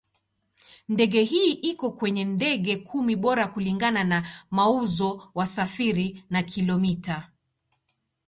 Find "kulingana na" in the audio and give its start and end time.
3.47-4.29